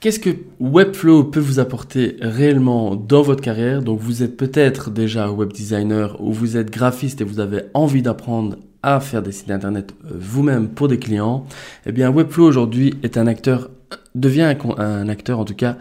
[0.00, 3.82] Qu'est-ce que Webflow peut vous apporter réellement dans votre carrière?
[3.82, 8.00] Donc vous êtes peut-être déjà web designer ou vous êtes graphiste et vous avez envie
[8.00, 11.46] d'apprendre à faire des sites internet euh, vous-même pour des clients.
[11.84, 13.70] Eh bien Webflow aujourd'hui est un acteur
[14.14, 15.76] devient un, acteur en tout cas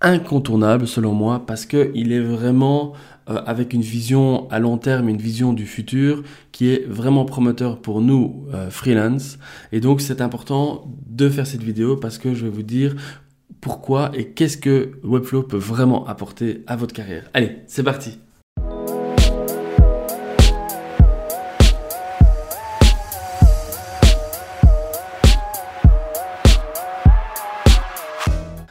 [0.00, 2.94] incontournable selon moi parce que il est vraiment
[3.28, 7.80] euh, avec une vision à long terme, une vision du futur qui est vraiment promoteur
[7.80, 9.38] pour nous euh, freelance.
[9.70, 12.96] Et donc c'est important de faire cette vidéo parce que je vais vous dire
[13.60, 17.30] pourquoi et qu'est-ce que Webflow peut vraiment apporter à votre carrière.
[17.34, 18.18] Allez, c'est parti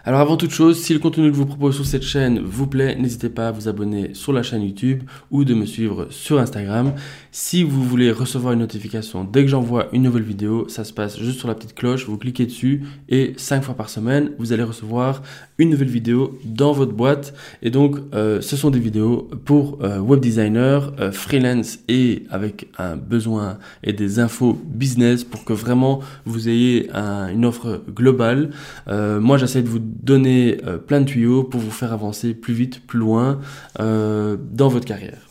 [0.09, 2.66] Alors avant toute chose, si le contenu que je vous propose sur cette chaîne vous
[2.66, 6.40] plaît, n'hésitez pas à vous abonner sur la chaîne YouTube ou de me suivre sur
[6.40, 6.94] Instagram.
[7.31, 11.20] Si vous voulez recevoir une notification dès que j'envoie une nouvelle vidéo, ça se passe
[11.20, 14.64] juste sur la petite cloche, vous cliquez dessus et 5 fois par semaine, vous allez
[14.64, 15.22] recevoir
[15.59, 17.36] une nouvelle vidéo dans votre boîte.
[17.62, 22.67] Et donc, euh, ce sont des vidéos pour euh, web designers, euh, freelance et avec
[22.80, 26.89] un besoin et des infos business pour que vraiment vous ayez
[27.31, 28.50] une offre globale.
[28.88, 33.00] moi, j'essaie de vous donner plein de tuyaux pour vous faire avancer plus vite, plus
[33.00, 33.39] loin
[33.78, 35.28] dans votre carrière.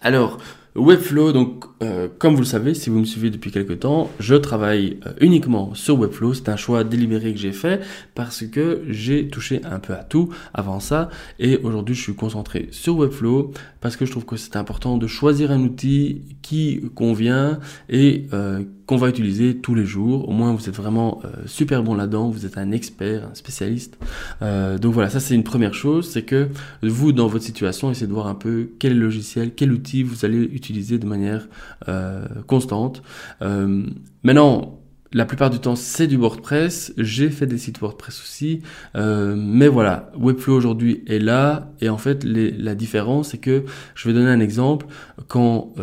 [0.00, 0.38] Alors,
[0.78, 4.34] Webflow, donc euh, comme vous le savez, si vous me suivez depuis quelques temps, je
[4.34, 6.34] travaille euh, uniquement sur Webflow.
[6.34, 7.80] C'est un choix délibéré que j'ai fait
[8.14, 11.08] parce que j'ai touché un peu à tout avant ça
[11.40, 15.06] et aujourd'hui je suis concentré sur Webflow parce que je trouve que c'est important de
[15.06, 20.28] choisir un outil qui convient et euh, qu'on va utiliser tous les jours.
[20.28, 23.98] Au moins vous êtes vraiment super bon là-dedans, vous êtes un expert, un spécialiste.
[24.40, 26.48] donc voilà, ça c'est une première chose, c'est que
[26.82, 30.42] vous dans votre situation, essayez de voir un peu quel logiciel, quel outil vous allez
[30.42, 31.48] utiliser de manière
[31.88, 33.02] euh, constante.
[33.42, 33.84] Euh,
[34.22, 34.80] maintenant,
[35.12, 36.92] la plupart du temps, c'est du WordPress.
[36.98, 38.60] J'ai fait des sites WordPress aussi.
[38.96, 41.70] Euh, mais voilà, Webflow aujourd'hui est là.
[41.80, 43.64] Et en fait, la différence, c'est que
[43.94, 44.86] je vais donner un exemple.
[45.28, 45.74] Quand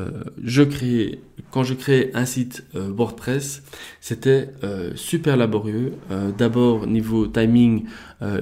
[0.44, 1.20] je crée
[1.52, 3.64] quand je créais un site WordPress,
[4.02, 4.50] c'était
[4.96, 5.94] super laborieux.
[6.38, 7.86] D'abord, niveau timing,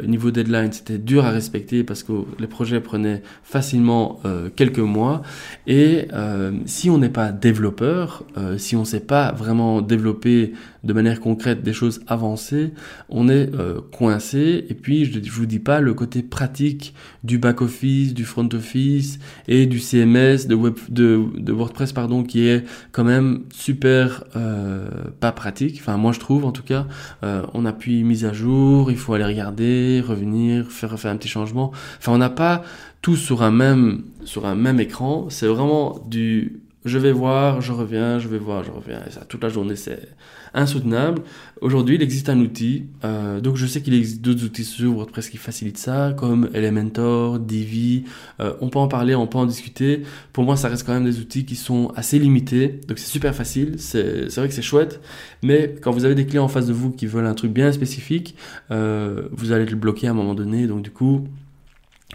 [0.05, 4.19] niveau deadline, c'était dur à respecter parce que les projets prenaient facilement
[4.55, 5.21] quelques mois.
[5.67, 6.07] Et
[6.65, 8.23] si on n'est pas développeur,
[8.57, 12.73] si on ne sait pas vraiment développer de manière concrète des choses avancées,
[13.09, 14.65] on est euh, coincé.
[14.69, 19.65] Et puis, je ne vous dis pas le côté pratique du back-office, du front-office et
[19.65, 24.87] du CMS, de, web, de, WordPress, pardon, qui est quand même super euh,
[25.19, 25.77] pas pratique.
[25.79, 26.85] Enfin, moi, je trouve, en tout cas,
[27.23, 31.29] euh, on appuie mise à jour, il faut aller regarder, revenir, faire, refaire un petit
[31.29, 31.71] changement.
[31.99, 32.63] Enfin, on n'a pas
[33.01, 35.27] tout sur un même, sur un même écran.
[35.29, 39.01] C'est vraiment du je vais voir, je reviens, je vais voir, je reviens.
[39.07, 40.09] Et ça, toute la journée, c'est
[40.53, 41.21] insoutenable.
[41.61, 42.87] Aujourd'hui, il existe un outil.
[43.05, 47.39] Euh, donc, je sais qu'il existe d'autres outils sur WordPress qui facilitent ça, comme Elementor,
[47.39, 48.03] Divi.
[48.39, 50.03] Euh, on peut en parler, on peut en discuter.
[50.33, 52.81] Pour moi, ça reste quand même des outils qui sont assez limités.
[52.87, 53.75] Donc, c'est super facile.
[53.77, 54.99] C'est vrai que c'est chouette.
[55.41, 57.71] Mais quand vous avez des clients en face de vous qui veulent un truc bien
[57.71, 58.35] spécifique,
[58.71, 60.67] euh, vous allez le bloquer à un moment donné.
[60.67, 61.27] Donc, du coup,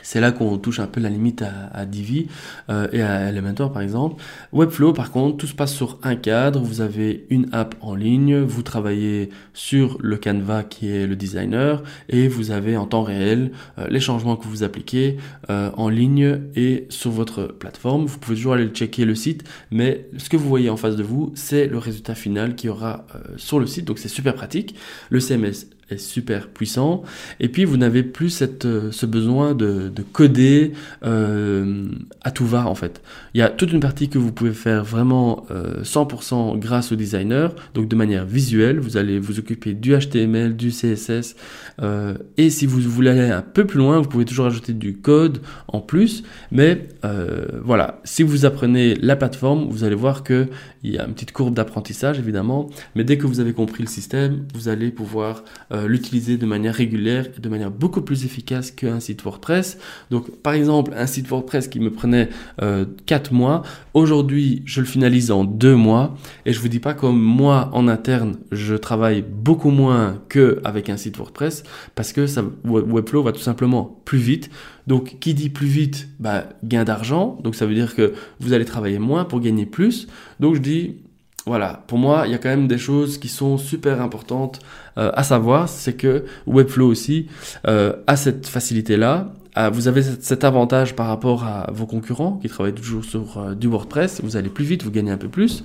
[0.02, 2.28] c'est là qu'on touche un peu la limite à, Divi
[2.70, 4.22] euh, et à Elementor par exemple.
[4.52, 6.60] Webflow par contre, tout se passe sur un cadre.
[6.60, 11.82] Vous avez une app en ligne, vous travaillez sur le Canva qui est le designer
[12.08, 15.16] et vous avez en temps réel euh, les changements que vous appliquez
[15.50, 18.06] euh, en ligne et sur votre plateforme.
[18.06, 21.02] Vous pouvez toujours aller checker le site, mais ce que vous voyez en face de
[21.02, 23.84] vous, c'est le résultat final qui aura sur le site.
[23.84, 24.74] Donc c'est super pratique.
[25.10, 27.02] Le CMS est super puissant.
[27.40, 30.72] Et puis vous n'avez plus cette, euh, ce besoin de, de coder
[31.04, 31.88] euh,
[32.22, 33.02] à tout va en fait.
[33.34, 36.96] Il y a toute une partie que vous pouvez faire vraiment euh, 100% grâce au
[36.96, 38.78] designer, donc de manière visuelle.
[38.80, 41.36] Vous allez vous occuper du HTML, du CSS.
[41.82, 44.96] Euh, et si vous voulez aller un peu plus loin, vous pouvez toujours ajouter du
[44.96, 46.22] code en plus.
[46.50, 50.46] Mais euh, voilà, si vous apprenez la plateforme, vous allez voir que
[50.82, 52.68] il y a une petite courbe d'apprentissage évidemment.
[52.94, 56.74] Mais dès que vous avez compris le système, vous allez pouvoir euh, l'utiliser de manière
[56.74, 59.78] régulière et de manière beaucoup plus efficace qu'un site WordPress.
[60.10, 62.28] Donc par exemple, un site WordPress qui me prenait
[62.62, 63.62] euh, 4 mois,
[63.94, 66.16] aujourd'hui je le finalise en 2 mois
[66.46, 70.96] et je vous dis pas comme moi en interne, je travaille beaucoup moins qu'avec un
[70.96, 71.62] site WordPress
[71.94, 74.50] parce que ça, Webflow va tout simplement plus vite.
[74.86, 77.38] Donc, qui dit plus vite, bah, gain d'argent.
[77.42, 80.08] Donc, ça veut dire que vous allez travailler moins pour gagner plus.
[80.40, 80.96] Donc, je dis,
[81.48, 84.60] voilà, pour moi, il y a quand même des choses qui sont super importantes
[84.98, 87.28] euh, à savoir, c'est que Webflow aussi
[87.66, 89.32] euh, a cette facilité-là.
[89.72, 93.66] vous avez cet avantage par rapport à vos concurrents qui travaillent toujours sur euh, du
[93.66, 94.20] WordPress.
[94.22, 95.64] Vous allez plus vite, vous gagnez un peu plus.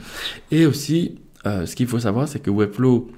[0.51, 3.09] Et aussi, ce qu'il faut savoir, c'est que Webflow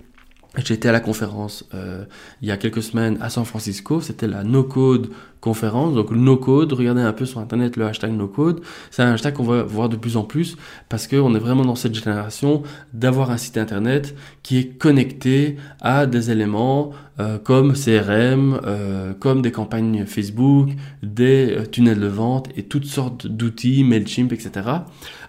[0.57, 2.05] Été à la conférence euh,
[2.41, 5.09] il y a quelques semaines à San Francisco, c'était la No Code
[5.45, 5.93] conférence.
[5.93, 8.61] Donc No Code, regardez un peu sur internet le hashtag No Code.
[8.89, 10.57] C'est un hashtag qu'on va voir de plus en plus
[10.89, 12.63] parce qu'on est vraiment dans cette génération
[12.93, 19.43] d'avoir un site internet qui est connecté à des éléments euh, comme CRM, euh, comme
[19.43, 20.69] des campagnes Facebook,
[21.03, 24.51] des euh, tunnels de vente et toutes sortes d'outils, Mailchimp, etc.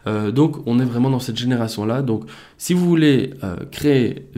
[0.07, 2.01] Euh, donc on est vraiment dans cette génération-là.
[2.01, 2.25] Donc
[2.57, 3.35] si vous voulez
[3.71, 4.31] créer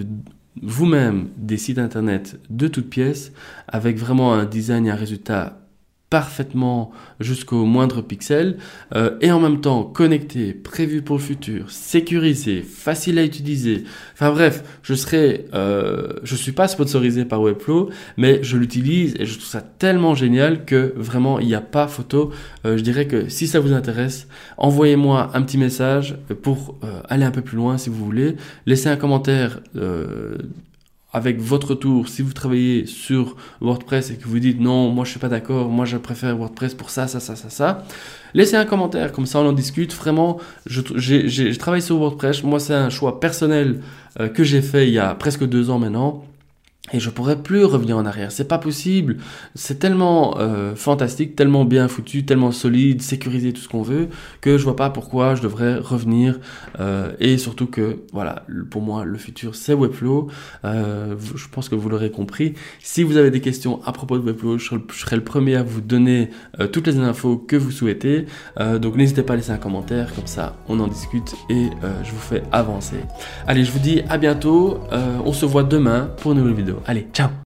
[0.63, 3.33] vous-même des sites internet de toutes pièces
[3.67, 5.68] avec vraiment un design et un résultat
[6.11, 6.91] parfaitement
[7.21, 8.57] jusqu'au moindre pixel
[8.95, 13.85] euh, et en même temps connecté, prévu pour le futur, sécurisé, facile à utiliser.
[14.15, 19.27] Enfin bref, je serai, euh, je suis pas sponsorisé par Webflow, mais je l'utilise et
[19.27, 22.31] je trouve ça tellement génial que vraiment il n'y a pas photo.
[22.65, 27.25] Euh, je dirais que si ça vous intéresse, envoyez-moi un petit message pour euh, aller
[27.25, 28.37] un peu plus loin si vous voulez.
[28.67, 30.37] Laissez un commentaire euh,
[31.13, 35.11] avec votre tour, si vous travaillez sur WordPress et que vous dites non, moi je
[35.11, 37.85] suis pas d'accord, moi je préfère WordPress pour ça, ça, ça, ça, ça,
[38.35, 39.95] laissez un commentaire, comme ça on en discute.
[39.95, 43.81] Vraiment, je, je travaille sur WordPress, moi c'est un choix personnel
[44.21, 46.25] euh, que j'ai fait il y a presque deux ans maintenant
[46.93, 48.33] et je pourrais plus revenir en arrière.
[48.33, 49.19] C'est pas possible.
[49.55, 54.09] C'est tellement euh, fantastique, tellement bien foutu, tellement solide, sécurisé, tout ce qu'on veut,
[54.41, 56.39] que je vois pas pourquoi je devrais revenir.
[56.81, 60.29] Euh, et surtout que, voilà, pour moi, le futur, c'est Webflow.
[60.65, 62.55] Euh, je pense que vous l'aurez compris.
[62.81, 65.81] Si vous avez des questions à propos de Webflow, je serai, le premier à vous
[65.81, 66.31] donner
[66.61, 68.27] euh, toutes les infos que vous souhaitez.
[68.61, 71.93] Euh, donc n'hésitez pas à laisser un commentaire, comme ça, on en discute et euh,
[72.05, 72.97] je vous fais avancer.
[73.47, 74.81] Allez, je vous dis à bientôt.
[75.25, 76.78] on se voit demain pour une nouvelle vidéo.
[76.87, 77.31] Allez, ciao